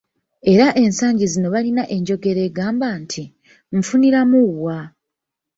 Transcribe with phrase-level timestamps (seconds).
[0.53, 3.23] Era ensangi zino balina enjogera egamba nti,
[3.77, 4.79] "Nfuniramu wa?"